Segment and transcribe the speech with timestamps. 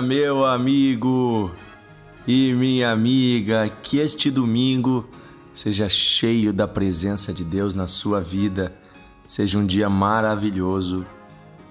[0.00, 1.50] meu amigo
[2.26, 3.68] e minha amiga.
[3.82, 5.08] Que este domingo
[5.52, 8.74] seja cheio da presença de Deus na sua vida.
[9.26, 11.06] Seja um dia maravilhoso,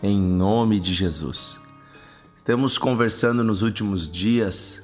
[0.02, 1.60] em nome de Jesus.
[2.36, 4.82] Estamos conversando nos últimos dias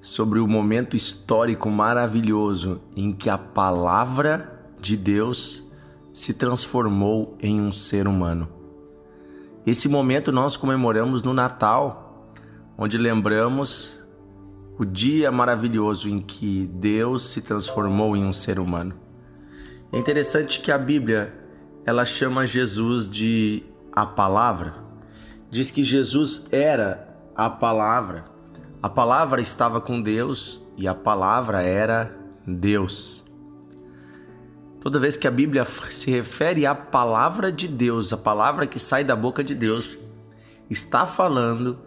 [0.00, 5.66] sobre o momento histórico maravilhoso em que a palavra de Deus
[6.12, 8.48] se transformou em um ser humano.
[9.66, 12.05] Esse momento nós comemoramos no Natal,
[12.78, 14.04] onde lembramos
[14.78, 18.94] o dia maravilhoso em que Deus se transformou em um ser humano.
[19.92, 21.32] É interessante que a Bíblia
[21.86, 23.62] ela chama Jesus de
[23.92, 24.74] a palavra.
[25.50, 28.24] Diz que Jesus era a palavra.
[28.82, 32.14] A palavra estava com Deus e a palavra era
[32.46, 33.24] Deus.
[34.80, 39.02] Toda vez que a Bíblia se refere à palavra de Deus, a palavra que sai
[39.02, 39.96] da boca de Deus,
[40.68, 41.78] está falando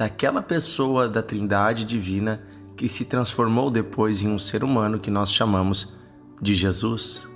[0.00, 2.42] daquela pessoa da Trindade divina
[2.74, 5.94] que se transformou depois em um ser humano que nós chamamos
[6.40, 7.28] de Jesus.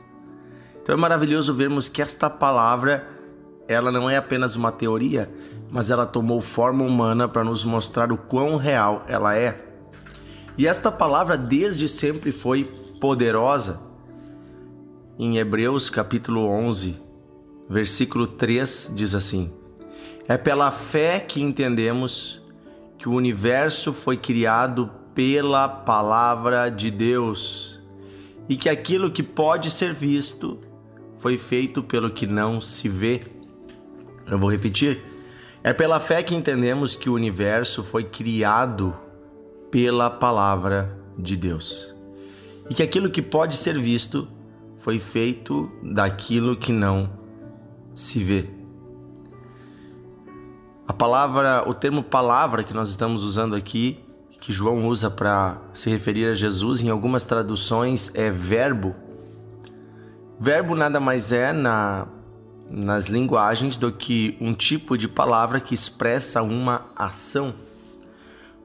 [0.83, 3.07] Então é maravilhoso vermos que esta palavra,
[3.69, 5.31] ela não é apenas uma teoria,
[5.71, 9.57] mas ela tomou forma humana para nos mostrar o quão real ela é.
[10.57, 12.65] E esta palavra desde sempre foi
[12.99, 13.79] poderosa
[15.19, 16.97] em Hebreus capítulo 11,
[17.69, 19.53] versículo 3 diz assim:
[20.27, 22.43] É pela fé que entendemos
[23.05, 27.79] que o universo foi criado pela palavra de Deus
[28.49, 30.59] e que aquilo que pode ser visto
[31.17, 33.21] foi feito pelo que não se vê.
[34.27, 35.03] Eu vou repetir.
[35.63, 38.97] É pela fé que entendemos que o universo foi criado
[39.71, 41.95] pela palavra de Deus
[42.71, 44.27] e que aquilo que pode ser visto
[44.79, 47.11] foi feito daquilo que não
[47.95, 48.64] se vê.
[50.99, 53.99] Palavra, o termo palavra que nós estamos usando aqui,
[54.41, 58.95] que João usa para se referir a Jesus em algumas traduções é verbo.
[60.39, 62.07] Verbo nada mais é na
[62.71, 67.55] nas linguagens do que um tipo de palavra que expressa uma ação.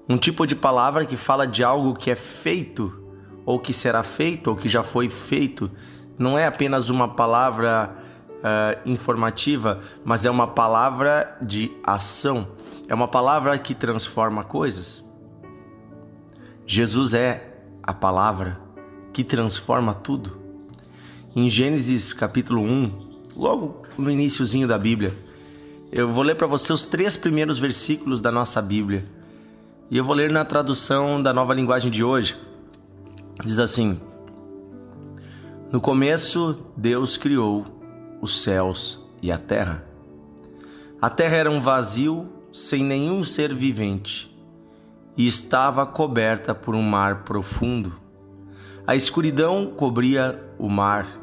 [0.07, 3.03] Um tipo de palavra que fala de algo que é feito,
[3.45, 5.69] ou que será feito, ou que já foi feito,
[6.17, 7.93] não é apenas uma palavra
[8.39, 12.47] uh, informativa, mas é uma palavra de ação.
[12.87, 15.03] É uma palavra que transforma coisas.
[16.65, 18.59] Jesus é a palavra
[19.13, 20.37] que transforma tudo.
[21.35, 25.15] Em Gênesis capítulo 1, logo no iníciozinho da Bíblia,
[25.91, 29.05] eu vou ler para você os três primeiros versículos da nossa Bíblia.
[29.89, 32.37] E eu vou ler na tradução da nova linguagem de hoje.
[33.43, 33.99] Diz assim:
[35.71, 37.63] no começo, Deus criou
[38.21, 39.85] os céus e a terra.
[41.01, 44.35] A terra era um vazio sem nenhum ser vivente
[45.15, 47.93] e estava coberta por um mar profundo.
[48.85, 51.19] A escuridão cobria o mar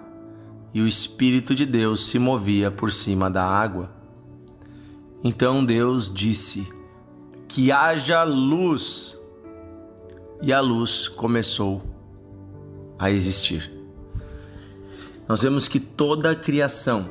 [0.73, 3.91] e o Espírito de Deus se movia por cima da água.
[5.25, 6.67] Então Deus disse:
[7.49, 9.19] Que haja luz!
[10.43, 11.83] E a luz começou
[12.99, 13.76] a existir
[15.29, 17.11] nós vemos que toda a criação,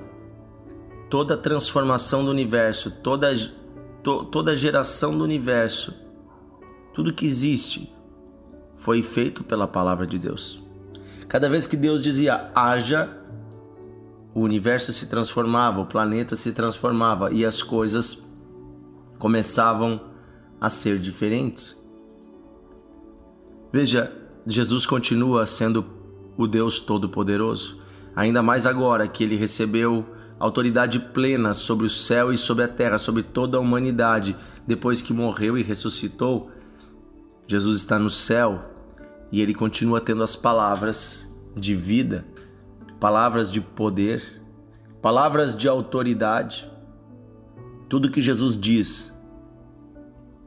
[1.09, 3.33] toda a transformação do universo, toda,
[4.01, 5.93] to, toda a geração do universo,
[6.93, 7.93] tudo que existe
[8.75, 10.63] foi feito pela palavra de Deus.
[11.27, 13.09] Cada vez que Deus dizia haja,
[14.33, 18.23] o universo se transformava, o planeta se transformava e as coisas
[19.19, 19.99] começavam
[20.59, 21.81] a ser diferentes.
[23.73, 24.13] Veja,
[24.45, 25.85] Jesus continua sendo
[26.37, 27.84] o Deus Todo-Poderoso
[28.15, 30.05] ainda mais agora que ele recebeu
[30.39, 35.13] autoridade plena sobre o céu e sobre a terra, sobre toda a humanidade, depois que
[35.13, 36.51] morreu e ressuscitou.
[37.47, 38.71] Jesus está no céu
[39.31, 42.25] e ele continua tendo as palavras de vida,
[42.99, 44.41] palavras de poder,
[45.01, 46.69] palavras de autoridade.
[47.87, 49.13] Tudo que Jesus diz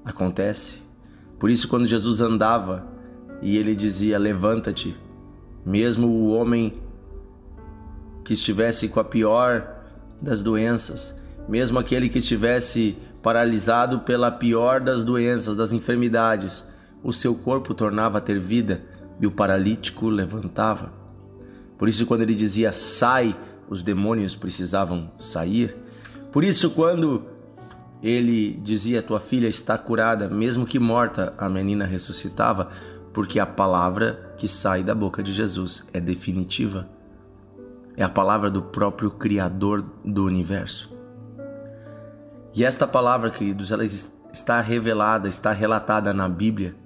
[0.05, 0.83] acontece.
[1.39, 2.87] Por isso, quando Jesus andava
[3.41, 4.97] e ele dizia: Levanta-te,
[5.65, 6.73] mesmo o homem
[8.29, 9.67] que estivesse com a pior
[10.21, 11.15] das doenças,
[11.49, 16.63] mesmo aquele que estivesse paralisado pela pior das doenças, das enfermidades,
[17.03, 18.85] o seu corpo tornava a ter vida
[19.19, 20.93] e o paralítico levantava.
[21.79, 23.35] Por isso, quando ele dizia sai,
[23.67, 25.75] os demônios precisavam sair.
[26.31, 27.25] Por isso, quando
[28.03, 32.69] ele dizia tua filha está curada, mesmo que morta, a menina ressuscitava,
[33.11, 36.98] porque a palavra que sai da boca de Jesus é definitiva
[37.99, 40.97] é a palavra do próprio Criador do universo.
[42.55, 46.77] E esta palavra, queridos, ela, está revelada, está relatada na Bíblia.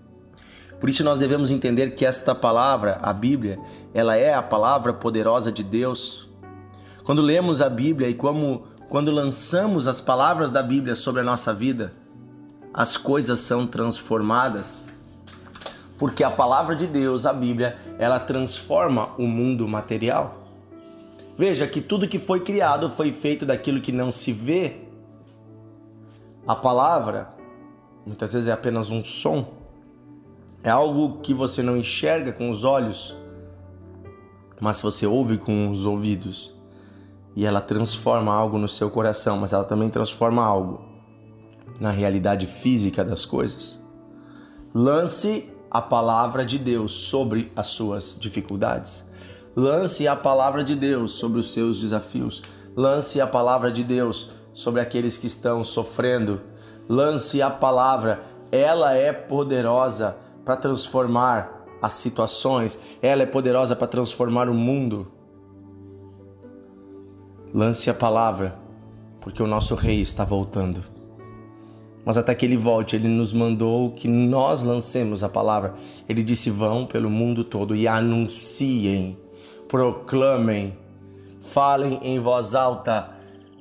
[0.81, 3.61] Por isso nós devemos entender que esta palavra, a Bíblia,
[3.93, 6.31] ela é a palavra poderosa de Deus.
[7.05, 11.53] Quando lemos a Bíblia e como quando lançamos as palavras da Bíblia sobre a nossa
[11.53, 11.93] vida,
[12.73, 14.81] as coisas são transformadas.
[15.99, 20.42] Porque a palavra de Deus, a Bíblia, ela transforma o mundo material.
[21.37, 24.83] Veja que tudo que foi criado foi feito daquilo que não se vê.
[26.47, 27.35] A palavra,
[28.07, 29.47] muitas vezes, é apenas um som,
[30.63, 33.17] é algo que você não enxerga com os olhos,
[34.61, 36.55] mas você ouve com os ouvidos.
[37.35, 40.85] E ela transforma algo no seu coração, mas ela também transforma algo
[41.81, 43.83] na realidade física das coisas.
[44.75, 49.05] Lance a palavra de Deus sobre as suas dificuldades.
[49.55, 52.43] Lance a palavra de Deus sobre os seus desafios.
[52.75, 56.41] Lance a palavra de Deus sobre aqueles que estão sofrendo.
[56.89, 64.49] Lance a palavra, ela é poderosa para transformar as situações, ela é poderosa para transformar
[64.49, 65.07] o mundo.
[67.53, 68.59] Lance a palavra,
[69.21, 70.81] porque o nosso rei está voltando.
[72.07, 75.75] Mas até que ele volte, ele nos mandou que nós lancemos a palavra.
[76.09, 79.17] Ele disse: Vão pelo mundo todo e anunciem
[79.73, 80.77] proclamem,
[81.41, 83.09] falem em voz alta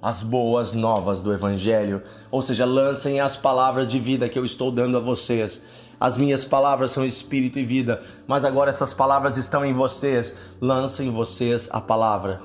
[0.01, 4.69] as boas novas do Evangelho, ou seja, lancem as palavras de vida que eu estou
[4.73, 5.63] dando a vocês.
[5.97, 10.35] As minhas palavras são espírito e vida, mas agora essas palavras estão em vocês.
[10.59, 12.41] Lancem vocês a palavra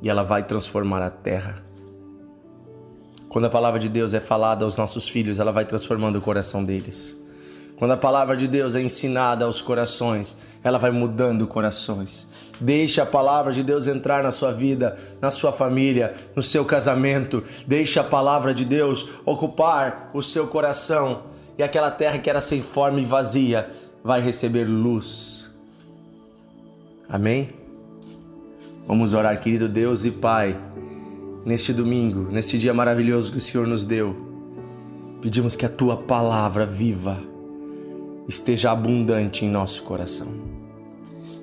[0.00, 1.60] e ela vai transformar a terra.
[3.28, 6.64] Quando a palavra de Deus é falada aos nossos filhos, ela vai transformando o coração
[6.64, 7.20] deles.
[7.80, 12.26] Quando a palavra de Deus é ensinada aos corações, ela vai mudando corações.
[12.60, 17.42] Deixe a palavra de Deus entrar na sua vida, na sua família, no seu casamento.
[17.66, 21.22] Deixe a palavra de Deus ocupar o seu coração.
[21.56, 23.70] E aquela terra que era sem forma e vazia
[24.04, 25.50] vai receber luz.
[27.08, 27.48] Amém?
[28.86, 30.54] Vamos orar, querido Deus e Pai,
[31.46, 34.14] neste domingo, neste dia maravilhoso que o Senhor nos deu.
[35.22, 37.29] Pedimos que a tua palavra viva
[38.30, 40.28] esteja abundante em nosso coração.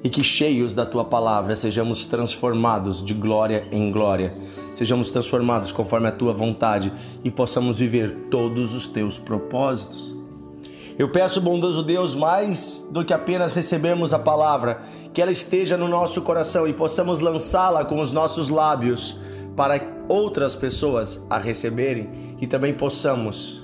[0.01, 4.33] E que cheios da tua palavra sejamos transformados de glória em glória,
[4.73, 6.93] sejamos transformados conforme a tua vontade
[7.25, 10.15] e possamos viver todos os teus propósitos.
[10.97, 14.81] Eu peço, bondoso Deus, mais do que apenas recebermos a palavra,
[15.13, 19.17] que ela esteja no nosso coração e possamos lançá-la com os nossos lábios
[19.57, 22.09] para outras pessoas a receberem
[22.39, 23.61] e também possamos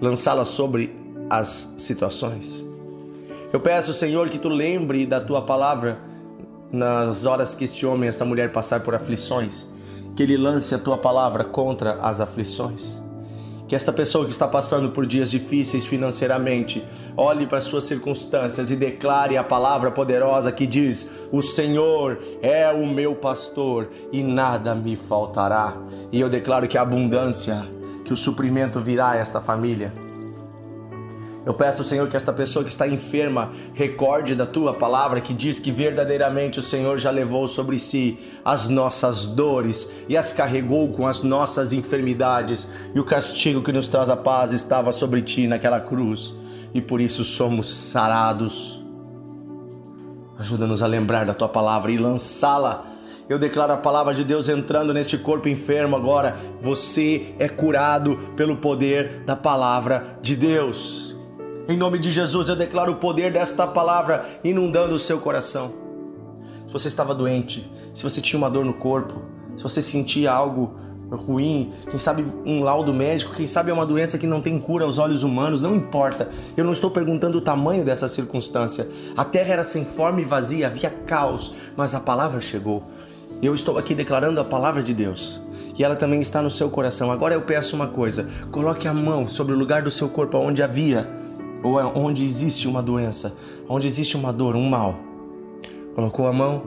[0.00, 2.64] lançá-la sobre as situações.
[3.52, 5.98] Eu peço, Senhor, que tu lembre da tua palavra
[6.72, 9.66] nas horas que este homem, esta mulher passar por aflições,
[10.16, 13.00] que ele lance a tua palavra contra as aflições.
[13.68, 16.84] Que esta pessoa que está passando por dias difíceis financeiramente,
[17.16, 22.86] olhe para suas circunstâncias e declare a palavra poderosa que diz: O Senhor é o
[22.86, 25.76] meu pastor e nada me faltará.
[26.12, 27.64] E eu declaro que a abundância,
[28.04, 30.03] que o suprimento virá a esta família
[31.46, 35.58] eu peço, Senhor, que esta pessoa que está enferma recorde da tua palavra que diz
[35.58, 41.06] que verdadeiramente o Senhor já levou sobre si as nossas dores e as carregou com
[41.06, 45.80] as nossas enfermidades, e o castigo que nos traz a paz estava sobre ti naquela
[45.80, 46.34] cruz,
[46.72, 48.82] e por isso somos sarados.
[50.38, 52.94] Ajuda-nos a lembrar da tua palavra e lançá-la
[53.28, 56.36] eu declaro a palavra de Deus entrando neste corpo enfermo agora.
[56.60, 61.03] Você é curado pelo poder da palavra de Deus.
[61.66, 65.72] Em nome de Jesus, eu declaro o poder desta palavra inundando o seu coração.
[66.66, 69.22] Se você estava doente, se você tinha uma dor no corpo,
[69.56, 70.74] se você sentia algo
[71.10, 74.84] ruim, quem sabe um laudo médico, quem sabe é uma doença que não tem cura
[74.84, 76.28] aos olhos humanos, não importa.
[76.54, 78.86] Eu não estou perguntando o tamanho dessa circunstância.
[79.16, 82.82] A terra era sem forma e vazia, havia caos, mas a palavra chegou.
[83.40, 85.40] Eu estou aqui declarando a palavra de Deus.
[85.78, 87.10] E ela também está no seu coração.
[87.10, 90.62] Agora eu peço uma coisa: coloque a mão sobre o lugar do seu corpo onde
[90.62, 91.23] havia
[91.64, 93.34] ou é onde existe uma doença,
[93.66, 95.00] onde existe uma dor, um mal.
[95.94, 96.62] Colocou a mão?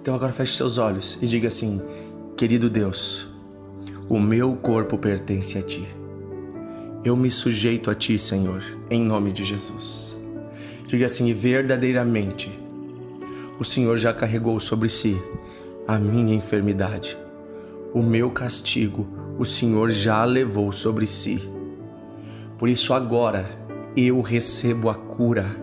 [0.00, 1.80] Então agora feche seus olhos e diga assim:
[2.36, 3.30] Querido Deus,
[4.08, 5.86] o meu corpo pertence a ti.
[7.04, 10.18] Eu me sujeito a ti, Senhor, em nome de Jesus.
[10.88, 12.50] Diga assim: verdadeiramente,
[13.60, 15.22] o Senhor já carregou sobre si
[15.86, 17.16] a minha enfermidade.
[17.92, 19.06] O meu castigo,
[19.38, 21.48] o Senhor já levou sobre si.
[22.58, 23.63] Por isso, agora,
[23.96, 25.56] eu recebo a cura.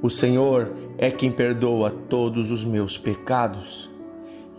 [0.00, 3.90] O Senhor é quem perdoa todos os meus pecados.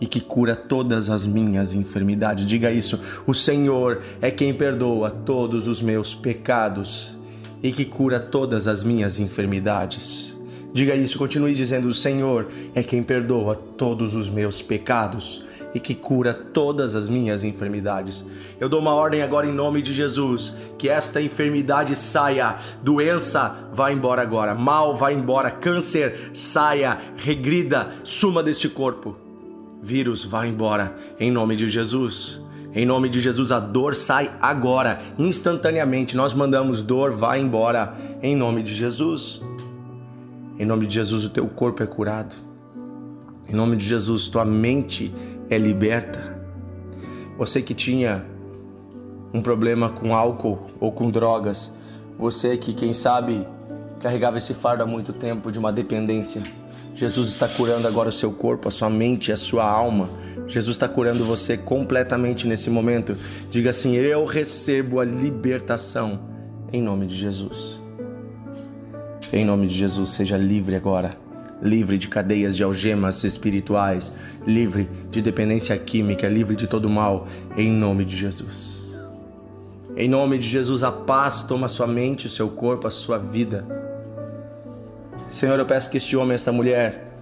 [0.00, 2.46] e que cura todas as minhas enfermidades.
[2.46, 7.16] Diga isso: o Senhor é quem perdoa todos os meus pecados
[7.62, 10.34] e que cura todas as minhas enfermidades.
[10.72, 15.43] Diga isso, continue dizendo: o Senhor é quem perdoa todos os meus pecados
[15.74, 18.24] e que cura todas as minhas enfermidades.
[18.60, 23.90] Eu dou uma ordem agora em nome de Jesus, que esta enfermidade saia, doença vá
[23.90, 29.16] embora agora, mal vá embora, câncer saia, regrida, suma deste corpo.
[29.82, 32.40] Vírus vá embora em nome de Jesus.
[32.76, 36.16] Em nome de Jesus, a dor sai agora, instantaneamente.
[36.16, 39.40] Nós mandamos dor, vá embora em nome de Jesus.
[40.58, 42.34] Em nome de Jesus, o teu corpo é curado.
[43.48, 45.12] Em nome de Jesus, tua mente
[45.50, 46.38] é liberta.
[47.36, 48.24] Você que tinha
[49.32, 51.74] um problema com álcool ou com drogas,
[52.18, 53.46] você que, quem sabe,
[54.00, 56.42] carregava esse fardo há muito tempo de uma dependência.
[56.94, 60.08] Jesus está curando agora o seu corpo, a sua mente, a sua alma.
[60.46, 63.16] Jesus está curando você completamente nesse momento.
[63.50, 66.20] Diga assim: Eu recebo a libertação
[66.72, 67.80] em nome de Jesus.
[69.32, 71.23] Em nome de Jesus, seja livre agora
[71.62, 74.12] livre de cadeias de algemas espirituais,
[74.46, 78.84] livre de dependência química, livre de todo mal, em nome de Jesus.
[79.96, 83.64] Em nome de Jesus, a paz toma sua mente, o seu corpo, a sua vida.
[85.28, 87.12] Senhor, eu peço que este homem, esta mulher,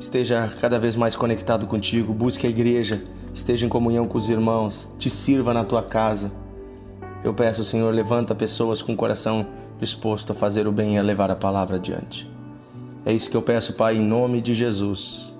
[0.00, 3.02] esteja cada vez mais conectado contigo, busque a igreja,
[3.34, 6.32] esteja em comunhão com os irmãos, te sirva na tua casa.
[7.22, 9.46] Eu peço, Senhor, levanta pessoas com o coração
[9.78, 12.35] disposto a fazer o bem e a levar a palavra adiante.
[13.06, 15.32] É isso que eu peço, Pai, em nome de Jesus.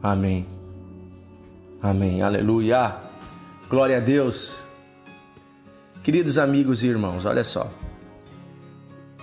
[0.00, 0.46] Amém.
[1.82, 2.22] Amém.
[2.22, 2.94] Aleluia.
[3.68, 4.58] Glória a Deus.
[6.04, 7.68] Queridos amigos e irmãos, olha só.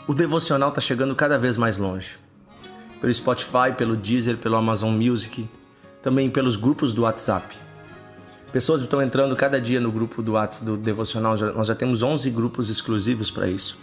[0.05, 2.19] O devocional está chegando cada vez mais longe.
[2.99, 5.49] Pelo Spotify, pelo Deezer, pelo Amazon Music,
[6.03, 7.55] também pelos grupos do WhatsApp.
[8.51, 11.37] Pessoas estão entrando cada dia no grupo do WhatsApp do devocional.
[11.37, 13.79] Nós já temos 11 grupos exclusivos para isso.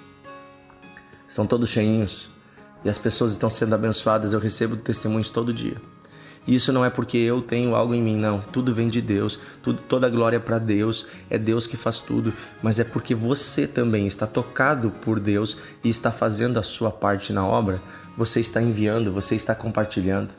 [1.26, 2.35] Estão todos cheinhos
[2.84, 4.32] e as pessoas estão sendo abençoadas.
[4.32, 5.76] Eu recebo testemunhos todo dia.
[6.46, 8.40] E isso não é porque eu tenho algo em mim, não.
[8.40, 11.98] Tudo vem de Deus, tudo, toda a glória é para Deus, é Deus que faz
[11.98, 16.92] tudo, mas é porque você também está tocado por Deus e está fazendo a sua
[16.92, 17.82] parte na obra.
[18.16, 20.34] Você está enviando, você está compartilhando.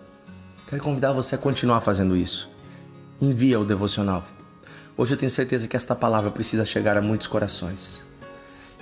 [0.67, 2.50] Quero convidar você a continuar fazendo isso.
[3.20, 4.25] Envia o devocional.
[4.96, 8.07] Hoje eu tenho certeza que esta palavra precisa chegar a muitos corações.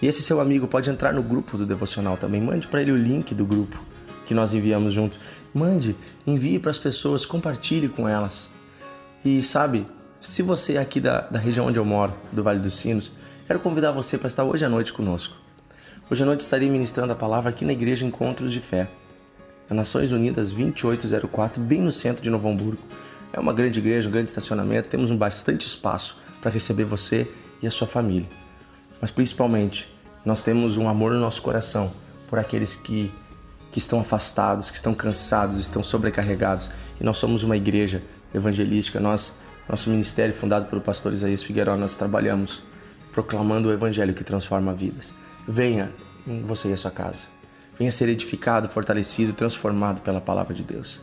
[0.01, 2.41] E esse seu amigo pode entrar no grupo do devocional também.
[2.41, 3.79] Mande para ele o link do grupo
[4.25, 5.19] que nós enviamos juntos.
[5.53, 8.49] Mande, envie para as pessoas, compartilhe com elas.
[9.23, 9.85] E sabe,
[10.19, 13.13] se você é aqui da, da região onde eu moro, do Vale dos Sinos,
[13.47, 15.35] quero convidar você para estar hoje à noite conosco.
[16.09, 18.87] Hoje à noite estarei ministrando a palavra aqui na Igreja Encontros de Fé,
[19.69, 22.81] na Nações Unidas 2804, bem no centro de Novo Hamburgo.
[23.33, 27.27] É uma grande igreja, um grande estacionamento, temos um bastante espaço para receber você
[27.61, 28.44] e a sua família
[29.01, 29.93] mas principalmente
[30.25, 31.91] nós temos um amor no nosso coração
[32.27, 33.11] por aqueles que,
[33.71, 36.71] que estão afastados, que estão cansados, estão sobrecarregados.
[36.99, 38.01] E nós somos uma igreja
[38.33, 39.33] evangelística, nós,
[39.69, 42.63] nosso ministério fundado pelo pastor Isaías Figueiredo, nós trabalhamos
[43.11, 45.13] proclamando o evangelho que transforma vidas.
[45.47, 45.91] Venha
[46.43, 47.27] você e a sua casa.
[47.77, 50.99] Venha ser edificado, fortalecido, transformado pela palavra de Deus.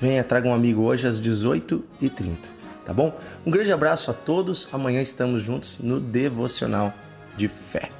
[0.00, 2.57] Venha, traga um amigo hoje às 18h30
[2.88, 3.14] tá bom?
[3.44, 4.66] Um grande abraço a todos.
[4.72, 6.94] Amanhã estamos juntos no Devocional
[7.36, 7.97] de Fé.